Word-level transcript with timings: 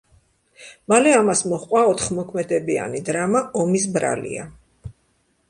მალე 0.93 1.11
ამას 1.17 1.43
მოჰყვა 1.51 1.83
ოთხმოქმედებიანი 1.91 3.03
დრამა 3.11 3.45
„ომის 3.61 3.87
ბრალია“. 3.99 4.49